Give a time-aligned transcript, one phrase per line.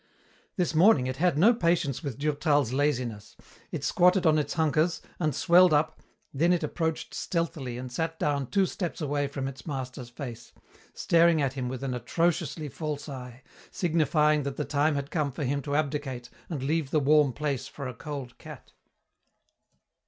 [0.55, 3.37] This morning it had no patience with Durtal's laziness.
[3.71, 6.01] It squatted on its hunkers, and swelled up,
[6.33, 10.53] then it approached stealthily and sat down two steps away from its master's face,
[10.95, 15.43] staring at him with an atrociously false eye, signifying that the time had come for
[15.43, 18.73] him to abdicate and leave the warm place for a cold cat.